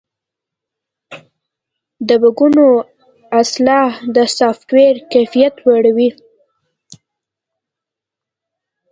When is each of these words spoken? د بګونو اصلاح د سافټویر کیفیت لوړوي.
د 2.07 2.09
بګونو 2.21 2.67
اصلاح 3.41 3.91
د 4.15 4.17
سافټویر 4.37 4.95
کیفیت 5.13 5.53
لوړوي. 5.65 6.09